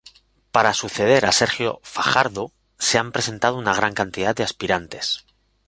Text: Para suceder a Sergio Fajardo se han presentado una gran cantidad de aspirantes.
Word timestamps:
Para 0.51 0.73
suceder 0.73 1.27
a 1.27 1.31
Sergio 1.31 1.79
Fajardo 1.83 2.51
se 2.79 2.97
han 2.97 3.11
presentado 3.11 3.55
una 3.55 3.75
gran 3.75 3.93
cantidad 3.93 4.33
de 4.35 4.41
aspirantes. 4.41 5.27